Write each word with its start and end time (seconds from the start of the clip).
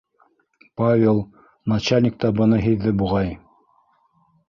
Павел... 0.81 1.19
начальник 1.75 2.17
та 2.25 2.33
быны 2.41 2.61
һиҙҙе, 2.67 2.97
буғай. 3.03 3.33